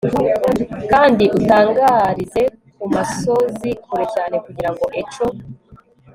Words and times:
Kandi 0.91 1.23
utangarize 1.37 2.41
kumasozi 2.77 3.69
kure 3.83 4.05
cyane 4.15 4.35
kugirango 4.45 4.85
echo 5.01 5.25